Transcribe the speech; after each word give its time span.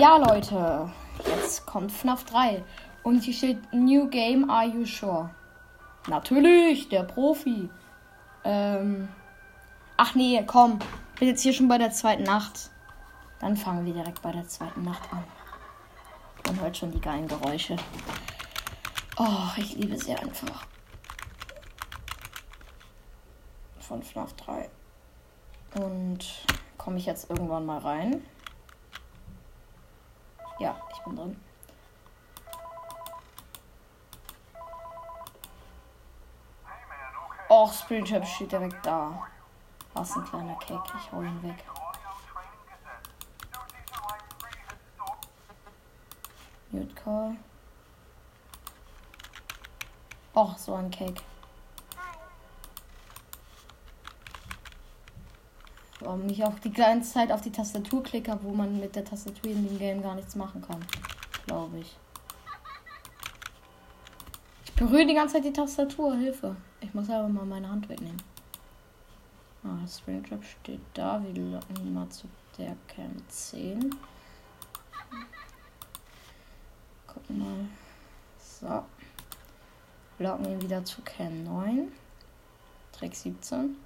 Ja, 0.00 0.16
Leute, 0.16 0.90
jetzt 1.26 1.66
kommt 1.66 1.92
FNAF 1.92 2.24
3. 2.24 2.64
Und 3.02 3.24
hier 3.24 3.34
steht 3.34 3.74
New 3.74 4.08
Game, 4.08 4.48
are 4.48 4.64
you 4.66 4.86
sure? 4.86 5.28
Natürlich, 6.08 6.88
der 6.88 7.02
Profi. 7.02 7.68
Ähm. 8.42 9.08
Ach 9.98 10.14
nee, 10.14 10.42
komm. 10.46 10.78
Bin 11.18 11.28
jetzt 11.28 11.42
hier 11.42 11.52
schon 11.52 11.68
bei 11.68 11.76
der 11.76 11.90
zweiten 11.90 12.22
Nacht. 12.22 12.70
Dann 13.38 13.54
fangen 13.54 13.84
wir 13.84 13.92
direkt 13.92 14.22
bei 14.22 14.32
der 14.32 14.48
zweiten 14.48 14.82
Nacht 14.82 15.02
an. 15.12 15.24
Man 16.46 16.60
hört 16.62 16.74
schon 16.74 16.90
die 16.90 17.00
geilen 17.00 17.28
Geräusche. 17.28 17.76
Oh, 19.18 19.48
ich 19.58 19.76
liebe 19.76 19.98
sie 19.98 20.14
einfach. 20.14 20.64
Von 23.78 24.02
FNAF 24.02 24.32
3. 24.36 24.70
Und 25.74 26.46
komme 26.78 26.96
ich 26.96 27.04
jetzt 27.04 27.28
irgendwann 27.28 27.66
mal 27.66 27.78
rein? 27.78 28.22
Ja, 30.62 30.76
ich 30.92 31.02
bin 31.02 31.16
drin. 31.16 31.36
Och, 37.48 37.72
Springtrap 37.72 38.24
steht 38.24 38.52
direkt 38.52 38.86
da. 38.86 39.26
Was 39.92 40.16
ein 40.16 40.24
kleiner 40.24 40.54
Cake. 40.60 40.92
Ich 41.00 41.10
hau 41.10 41.22
ihn 41.22 41.42
weg. 41.42 41.64
Mute 46.70 46.94
Call. 46.94 47.36
Och, 50.34 50.56
so 50.58 50.76
ein 50.76 50.92
Cake. 50.92 51.24
Warum 56.04 56.28
ich 56.28 56.42
auch 56.44 56.58
die 56.58 56.72
ganze 56.72 57.12
Zeit 57.12 57.30
auf 57.30 57.42
die 57.42 57.52
Tastatur 57.52 58.02
klicke, 58.02 58.36
wo 58.42 58.50
man 58.50 58.80
mit 58.80 58.96
der 58.96 59.04
Tastatur 59.04 59.50
in 59.50 59.66
dem 59.66 59.78
Game 59.78 60.02
gar 60.02 60.16
nichts 60.16 60.34
machen 60.34 60.60
kann. 60.60 60.84
Glaube 61.46 61.78
ich. 61.78 61.96
Ich 64.64 64.72
berühre 64.72 65.06
die 65.06 65.14
ganze 65.14 65.34
Zeit 65.34 65.44
die 65.44 65.52
Tastatur. 65.52 66.16
Hilfe. 66.16 66.56
Ich 66.80 66.92
muss 66.92 67.08
aber 67.08 67.28
mal 67.28 67.44
meine 67.44 67.68
Hand 67.68 67.88
wegnehmen. 67.88 68.20
Ah, 69.62 69.86
Springtrap 69.86 70.42
steht 70.42 70.80
da. 70.94 71.22
Wir 71.22 71.40
locken 71.40 71.76
ihn 71.76 71.94
mal 71.94 72.08
zu 72.08 72.26
der 72.58 72.74
Cam 72.88 73.16
10. 73.28 73.94
Gucken 77.06 77.38
mal. 77.38 77.68
So. 78.38 78.84
Locken 80.18 80.46
ihn 80.46 80.62
wieder 80.62 80.84
zu 80.84 81.00
Cam 81.02 81.44
9. 81.44 81.92
Trick 82.90 83.14
17. 83.14 83.76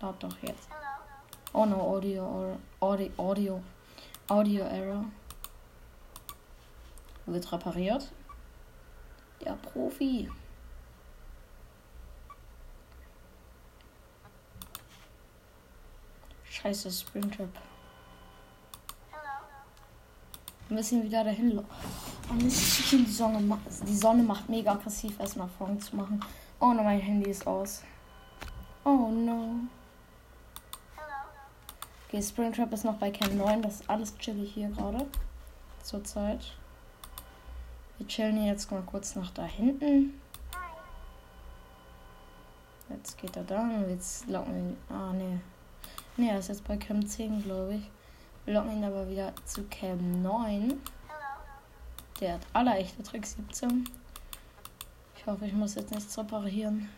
Lad 0.00 0.22
doch 0.22 0.36
jetzt. 0.42 0.68
Oh 1.56 1.64
no, 1.66 1.76
Audio, 1.76 2.58
Audio, 2.80 3.10
Audio, 3.16 3.62
Audio 4.28 4.64
Error. 4.64 5.04
Wird 7.26 7.52
repariert. 7.52 8.10
Der 9.40 9.52
Profi. 9.52 10.28
Scheiße, 16.42 16.90
Springtrap. 16.90 17.48
Wir 20.66 20.76
müssen 20.76 21.04
wieder 21.04 21.22
dahin. 21.22 21.56
Oh, 21.56 22.34
die 22.36 22.50
Sonne, 22.50 23.58
die 23.86 23.96
Sonne 23.96 24.24
macht 24.24 24.48
mega 24.48 24.72
aggressiv, 24.72 25.20
erst 25.20 25.36
nach 25.36 25.50
vorne 25.56 25.78
zu 25.78 25.94
machen. 25.94 26.18
Oh 26.58 26.72
no, 26.72 26.82
mein 26.82 26.98
Handy 26.98 27.30
ist 27.30 27.46
aus. 27.46 27.82
Oh 28.84 29.08
no. 29.12 29.68
Okay, 32.14 32.22
Springtrap 32.22 32.72
ist 32.72 32.84
noch 32.84 32.98
bei 32.98 33.10
Cam 33.10 33.36
9. 33.36 33.60
Das 33.62 33.80
ist 33.80 33.90
alles 33.90 34.16
chillig 34.18 34.54
hier 34.54 34.68
gerade. 34.68 35.04
Zurzeit. 35.82 36.52
Wir 37.98 38.06
chillen 38.06 38.36
hier 38.36 38.52
jetzt 38.52 38.70
mal 38.70 38.82
kurz 38.82 39.16
nach 39.16 39.32
da 39.32 39.42
hinten. 39.42 40.20
Jetzt 42.88 43.18
geht 43.18 43.36
er 43.36 43.42
da 43.42 43.62
und 43.62 43.90
jetzt 43.90 44.28
locken 44.28 44.54
wir 44.54 44.60
ihn. 44.60 44.76
Ah, 44.90 45.12
nee. 45.12 45.40
Nee, 46.16 46.28
er 46.28 46.38
ist 46.38 46.50
jetzt 46.50 46.62
bei 46.68 46.76
Cam 46.76 47.04
10, 47.04 47.42
glaube 47.42 47.74
ich. 47.74 47.90
Wir 48.44 48.54
locken 48.54 48.76
ihn 48.76 48.84
aber 48.84 49.08
wieder 49.08 49.32
zu 49.44 49.64
Cam 49.64 50.22
9. 50.22 50.80
Der 52.20 52.34
hat 52.34 52.46
alle 52.52 52.76
echte 52.76 53.02
Trick 53.02 53.26
17. 53.26 53.90
Ich 55.16 55.26
hoffe, 55.26 55.46
ich 55.46 55.52
muss 55.52 55.74
jetzt 55.74 55.90
nichts 55.90 56.16
reparieren. 56.16 56.88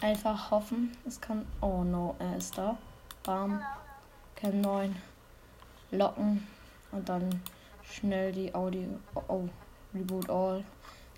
Einfach 0.00 0.52
hoffen. 0.52 0.96
Es 1.04 1.20
kann. 1.20 1.44
Oh 1.60 1.82
no, 1.82 2.14
er 2.20 2.36
ist 2.36 2.56
da. 2.56 2.78
Bam. 3.24 3.60
Cam 4.40 4.60
9. 4.60 4.94
Locken. 5.90 6.46
Und 6.92 7.08
dann 7.08 7.42
schnell 7.82 8.30
die 8.30 8.54
Audio. 8.54 8.86
Oh, 9.14 9.22
oh. 9.26 9.48
Reboot 9.92 10.30
All. 10.30 10.64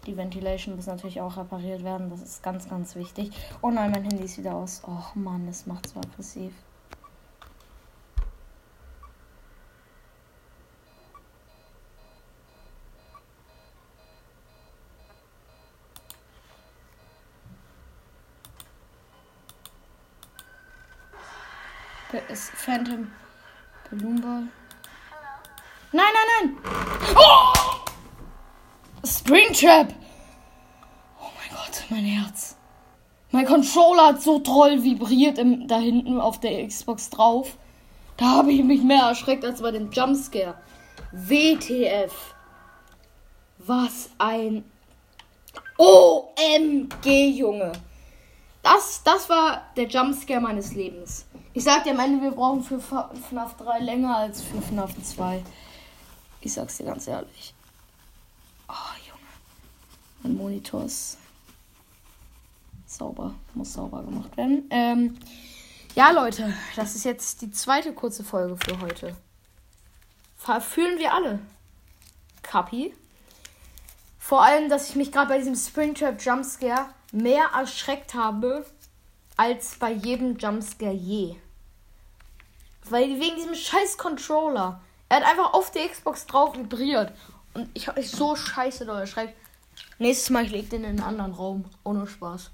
Die 0.07 0.17
Ventilation 0.17 0.77
muss 0.77 0.87
natürlich 0.87 1.21
auch 1.21 1.37
repariert 1.37 1.85
werden. 1.85 2.09
Das 2.09 2.23
ist 2.23 2.43
ganz, 2.43 2.67
ganz 2.69 2.95
wichtig. 2.97 3.31
Oh 3.61 3.71
nein, 3.71 3.91
mein 3.91 4.05
Handy 4.05 4.25
ist 4.25 4.39
wieder 4.39 4.55
aus. 4.55 4.81
Oh 4.87 5.19
Mann, 5.19 5.47
das 5.47 5.67
macht 5.67 5.89
so 5.89 6.01
aggressiv. 6.01 6.53
Ist 22.29 22.51
Phantom 22.51 23.11
Balloon 23.91 24.21
Ball. 24.21 24.43
Nein, 25.93 26.07
nein, 26.13 26.55
nein! 26.55 26.57
Oh! 27.17 27.53
Springtrap! 29.05 29.93
Oh 31.21 31.31
mein 31.37 31.57
Gott, 31.57 31.85
mein 31.89 32.05
Herz. 32.05 32.57
Mein 33.33 33.47
Controller 33.47 34.09
hat 34.09 34.23
so 34.23 34.41
toll 34.41 34.83
vibriert 34.83 35.39
im, 35.39 35.69
da 35.69 35.79
hinten 35.79 36.21
auf 36.21 36.41
der 36.41 36.67
Xbox 36.67 37.11
drauf. 37.11 37.57
Da 38.17 38.27
habe 38.27 38.53
ich 38.53 38.63
mich 38.63 38.83
mehr 38.83 39.05
erschreckt 39.05 39.45
als 39.45 39.63
bei 39.63 39.71
dem 39.71 39.91
Jumpscare. 39.91 40.55
WTF. 41.13 42.13
Was 43.59 44.11
ein 44.19 44.65
OMG, 45.77 47.31
Junge. 47.31 47.73
Das, 48.63 49.03
das 49.05 49.29
war 49.29 49.63
der 49.77 49.87
Jumpscare 49.87 50.41
meines 50.41 50.75
Lebens. 50.75 51.27
Ich 51.53 51.65
sag 51.65 51.83
dir 51.83 51.91
am 51.93 51.99
Ende, 51.99 52.23
wir 52.23 52.31
brauchen 52.31 52.63
für 52.63 52.81
FNAF 52.81 53.57
3 53.57 53.81
länger 53.81 54.17
als 54.17 54.41
für 54.41 54.63
FNAF 54.63 54.93
2. 55.03 55.43
Ich 56.43 56.53
sag's 56.53 56.77
dir 56.77 56.85
ganz 56.85 57.09
ehrlich. 57.09 57.55
Oh, 58.69 58.73
Junge. 59.09 59.27
Mein 60.23 60.37
Monitor 60.37 60.85
ist 60.85 61.19
sauber. 62.87 63.35
Muss 63.55 63.73
sauber 63.73 64.03
gemacht 64.05 64.37
werden. 64.37 64.69
Ähm, 64.71 65.19
ja, 65.97 66.13
Leute, 66.13 66.55
das 66.77 66.95
ist 66.95 67.05
jetzt 67.05 67.43
die 67.43 67.51
zweite 67.51 67.93
kurze 67.95 68.23
Folge 68.23 68.57
für 68.57 68.81
heute. 68.81 69.17
Fühlen 70.61 70.99
wir 70.99 71.13
alle. 71.13 71.41
Kapi. 72.43 72.95
Vor 74.21 74.43
allem, 74.45 74.69
dass 74.69 74.89
ich 74.89 74.95
mich 74.95 75.11
gerade 75.11 75.29
bei 75.29 75.39
diesem 75.39 75.57
Springtrap 75.57 76.23
Jumpscare 76.23 76.87
mehr 77.11 77.47
erschreckt 77.57 78.15
habe 78.15 78.65
als 79.41 79.77
bei 79.77 79.91
jedem 79.91 80.37
Jumpscare 80.37 80.93
je. 80.93 81.35
Weil 82.91 83.19
wegen 83.19 83.37
diesem 83.37 83.55
scheiß 83.55 83.97
Controller. 83.97 84.83
Er 85.09 85.17
hat 85.17 85.25
einfach 85.25 85.55
auf 85.55 85.71
die 85.71 85.79
Xbox 85.79 86.27
drauf 86.27 86.55
vibriert. 86.59 87.15
Und 87.55 87.71
ich 87.73 87.89
habe 87.89 88.03
so 88.03 88.37
scheiße 88.37 88.85
da 88.85 89.01
erschreckt. 89.01 89.35
Nächstes 89.99 90.29
Mal, 90.29 90.45
ich 90.45 90.53
leg 90.53 90.69
den 90.69 90.85
in 90.85 90.91
einen 90.91 91.01
anderen 91.01 91.33
Raum. 91.33 91.65
Ohne 91.85 92.07
Spaß. 92.07 92.51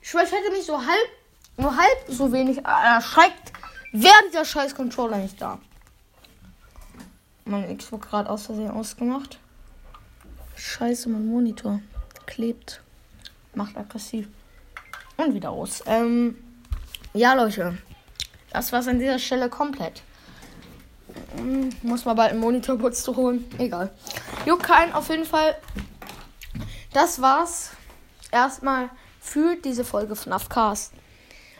Ich 0.00 0.10
schwör, 0.10 0.22
ich 0.22 0.30
hätte 0.30 0.52
mich 0.52 0.64
so 0.64 0.78
halb, 0.78 1.08
nur 1.56 1.76
halb 1.76 2.04
so 2.06 2.30
wenig 2.30 2.64
erschreckt. 2.64 3.52
Wäre 3.90 4.14
dieser 4.28 4.44
scheiß 4.44 4.76
Controller 4.76 5.16
nicht 5.16 5.42
da. 5.42 5.58
Mein 7.46 7.76
Xbox 7.76 8.06
gerade 8.06 8.30
aus 8.30 8.46
Versehen 8.46 8.70
ausgemacht. 8.70 9.40
Scheiße, 10.54 11.08
mein 11.08 11.26
Monitor 11.26 11.80
klebt. 12.26 12.80
Macht 13.54 13.76
aggressiv. 13.76 14.28
Und 15.16 15.34
wieder 15.34 15.50
aus. 15.50 15.82
Ähm, 15.86 16.36
ja, 17.12 17.34
Leute. 17.34 17.78
Das 18.50 18.72
war's 18.72 18.88
an 18.88 18.98
dieser 18.98 19.18
Stelle 19.18 19.48
komplett. 19.48 20.02
Hm, 21.36 21.70
muss 21.82 22.04
mal 22.04 22.14
bald 22.14 22.32
einen 22.32 22.40
Monitor 22.40 22.78
kurz 22.78 23.02
zu 23.02 23.16
holen. 23.16 23.44
Egal. 23.58 23.90
Juckt 24.46 24.62
keinen, 24.64 24.92
auf 24.92 25.08
jeden 25.08 25.24
Fall. 25.24 25.56
Das 26.92 27.20
war's. 27.20 27.70
Erstmal 28.30 28.90
für 29.20 29.56
diese 29.56 29.84
Folge 29.84 30.16
von 30.16 30.32
Afcast. 30.32 30.92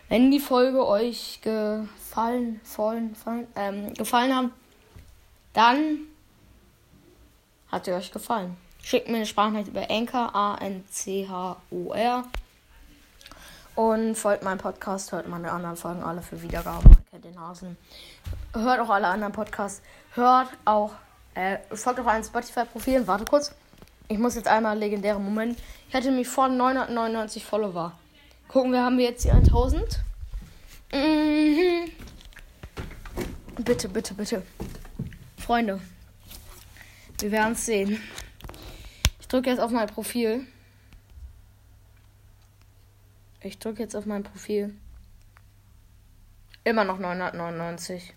Wenn 0.09 0.31
die 0.31 0.41
Folge 0.41 0.87
euch 0.87 1.41
gefallen, 1.43 2.61
fallen, 2.63 3.15
fallen, 3.15 3.47
ähm, 3.57 3.95
gefallen 3.95 4.35
haben, 4.35 4.53
dann 5.53 6.01
hat 7.71 7.85
sie 7.87 7.93
euch 7.93 8.13
gefallen. 8.13 8.57
Schickt 8.83 9.09
mir 9.09 9.17
eine 9.17 9.27
Sprachnachricht 9.27 9.69
über 9.69 9.91
Anchor, 9.91 10.35
A-N-C-H-O-R. 10.35 12.25
Und 13.75 14.15
folgt 14.15 14.45
meinem 14.45 14.59
Podcast, 14.59 15.11
hört 15.11 15.29
meine 15.29 15.51
anderen 15.51 15.77
Folgen 15.77 16.03
alle 16.03 16.23
für 16.23 16.41
Wiedergaben. 16.41 16.97
kennt 17.11 17.25
den 17.25 17.41
Hasen. 17.41 17.77
Hört 18.53 18.81
auch 18.81 18.89
alle 18.89 19.09
anderen 19.09 19.33
Podcasts. 19.33 19.83
Hört 20.15 20.49
auch, 20.65 20.93
äh, 21.35 21.59
folgt 21.73 21.99
auch 21.99 22.07
allen 22.07 22.23
Spotify-Profilen. 22.23 23.07
Warte 23.07 23.25
kurz. 23.25 23.53
Ich 24.07 24.19
muss 24.19 24.37
jetzt 24.37 24.47
einmal 24.49 24.79
legendären 24.79 25.25
Moment. 25.25 25.59
Ich 25.89 25.95
hatte 25.95 26.13
mich 26.13 26.29
vor 26.29 26.49
999 26.49 27.45
Follower. 27.45 27.93
Gucken 28.49 28.73
wir, 28.73 28.83
haben 28.83 28.99
wir 28.99 29.07
jetzt 29.07 29.25
die 29.25 29.31
1000? 29.31 30.01
Mhm. 30.93 31.91
Bitte, 33.57 33.89
bitte, 33.89 34.15
bitte. 34.15 34.43
Freunde. 35.39 35.81
Wir 37.19 37.33
werden 37.33 37.55
es 37.55 37.67
sehen. 37.67 38.01
Ich 39.21 39.27
drücke 39.27 39.51
jetzt 39.51 39.59
auf 39.59 39.71
mein 39.71 39.89
Profil. 39.89 40.47
Ich 43.45 43.59
drücke 43.59 43.83
jetzt 43.83 43.95
auf 43.95 44.07
mein 44.07 44.23
Profil. 44.23 44.75
Immer 46.65 46.85
noch 46.85 46.99
999. 46.99 48.15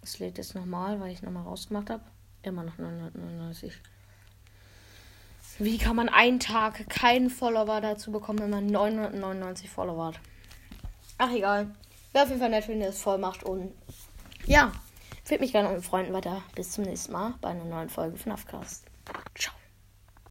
Es 0.00 0.20
lädt 0.20 0.38
jetzt 0.38 0.54
nochmal, 0.54 1.00
weil 1.00 1.10
ich 1.10 1.22
nochmal 1.22 1.42
rausgemacht 1.42 1.90
habe. 1.90 2.04
Immer 2.42 2.62
noch 2.62 2.78
999. 2.78 3.72
Wie 5.58 5.78
kann 5.78 5.96
man 5.96 6.08
einen 6.08 6.38
Tag 6.38 6.88
keinen 6.88 7.28
Follower 7.28 7.80
dazu 7.80 8.12
bekommen, 8.12 8.38
wenn 8.38 8.50
man 8.50 8.66
999 8.66 9.68
Follower 9.68 10.06
hat? 10.06 10.20
Ach, 11.18 11.32
egal. 11.32 11.74
Wäre 12.12 12.22
auf 12.22 12.28
jeden 12.28 12.40
Fall 12.40 12.50
nett, 12.50 12.68
wenn 12.68 12.80
ihr 12.80 12.86
das 12.86 13.02
voll 13.02 13.18
macht. 13.18 13.42
Und 13.42 13.72
ja, 14.46 14.70
empfehlt 15.18 15.40
mich 15.40 15.50
gerne 15.50 15.70
mit 15.70 15.84
Freunden 15.84 16.12
weiter. 16.12 16.44
Bis 16.54 16.70
zum 16.70 16.84
nächsten 16.84 17.10
Mal 17.10 17.34
bei 17.40 17.48
einer 17.48 17.64
neuen 17.64 17.88
Folge 17.88 18.16
von 18.16 18.30
Afcast. 18.30 18.85